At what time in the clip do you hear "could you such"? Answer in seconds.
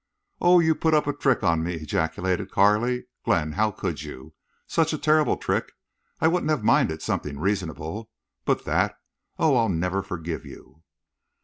3.69-4.93